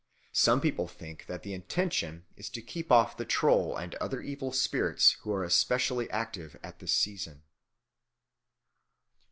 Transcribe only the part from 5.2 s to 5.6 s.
who are